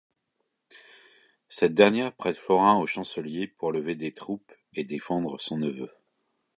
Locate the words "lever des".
3.71-4.11